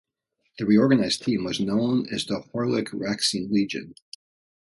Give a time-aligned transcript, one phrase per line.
[0.57, 3.93] The reorganized team was known as the Horlick-Racine Legion.